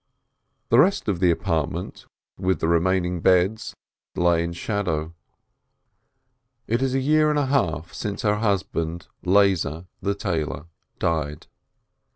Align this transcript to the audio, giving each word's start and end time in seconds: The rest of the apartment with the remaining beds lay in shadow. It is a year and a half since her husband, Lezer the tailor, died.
The 0.69 0.79
rest 0.79 1.07
of 1.07 1.19
the 1.19 1.29
apartment 1.29 2.07
with 2.35 2.59
the 2.59 2.67
remaining 2.67 3.19
beds 3.21 3.75
lay 4.15 4.43
in 4.43 4.51
shadow. 4.51 5.13
It 6.65 6.81
is 6.81 6.95
a 6.95 6.99
year 6.99 7.29
and 7.29 7.37
a 7.37 7.45
half 7.45 7.93
since 7.93 8.23
her 8.23 8.37
husband, 8.37 9.05
Lezer 9.23 9.85
the 10.01 10.15
tailor, 10.15 10.65
died. 10.97 11.45